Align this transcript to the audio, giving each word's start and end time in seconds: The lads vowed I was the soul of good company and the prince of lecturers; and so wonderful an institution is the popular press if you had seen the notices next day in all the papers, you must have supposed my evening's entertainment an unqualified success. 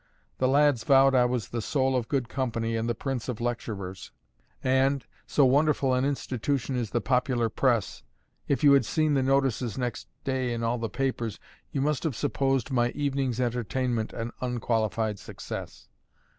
The 0.39 0.47
lads 0.47 0.83
vowed 0.83 1.13
I 1.13 1.25
was 1.25 1.49
the 1.49 1.61
soul 1.61 1.95
of 1.95 2.07
good 2.07 2.27
company 2.27 2.75
and 2.75 2.89
the 2.89 2.95
prince 2.95 3.29
of 3.29 3.39
lecturers; 3.39 4.09
and 4.63 5.05
so 5.27 5.45
wonderful 5.45 5.93
an 5.93 6.05
institution 6.05 6.75
is 6.75 6.89
the 6.89 7.01
popular 7.01 7.49
press 7.49 8.01
if 8.47 8.63
you 8.63 8.73
had 8.73 8.83
seen 8.83 9.13
the 9.13 9.21
notices 9.21 9.77
next 9.77 10.07
day 10.23 10.53
in 10.53 10.63
all 10.63 10.79
the 10.79 10.89
papers, 10.89 11.39
you 11.71 11.81
must 11.81 12.01
have 12.03 12.15
supposed 12.15 12.71
my 12.71 12.89
evening's 12.93 13.39
entertainment 13.39 14.11
an 14.11 14.31
unqualified 14.41 15.19
success. 15.19 15.87